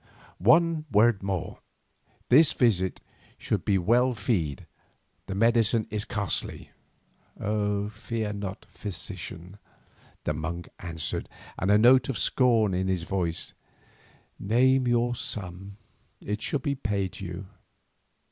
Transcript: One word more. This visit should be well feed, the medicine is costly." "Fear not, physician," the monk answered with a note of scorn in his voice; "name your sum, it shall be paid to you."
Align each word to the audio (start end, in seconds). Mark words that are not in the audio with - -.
One 0.39 0.85
word 0.91 1.21
more. 1.21 1.59
This 2.29 2.53
visit 2.53 3.01
should 3.37 3.63
be 3.63 3.77
well 3.77 4.15
feed, 4.15 4.65
the 5.27 5.35
medicine 5.35 5.85
is 5.91 6.05
costly." 6.05 6.71
"Fear 7.39 8.33
not, 8.33 8.65
physician," 8.71 9.59
the 10.23 10.33
monk 10.33 10.69
answered 10.79 11.29
with 11.59 11.69
a 11.69 11.77
note 11.77 12.09
of 12.09 12.17
scorn 12.17 12.73
in 12.73 12.87
his 12.87 13.03
voice; 13.03 13.53
"name 14.39 14.87
your 14.87 15.13
sum, 15.13 15.73
it 16.19 16.41
shall 16.41 16.59
be 16.61 16.73
paid 16.73 17.13
to 17.13 17.25
you." 17.25 17.45